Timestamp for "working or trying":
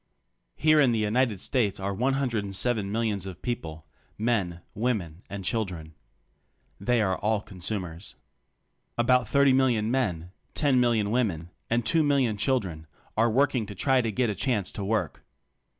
13.29-14.01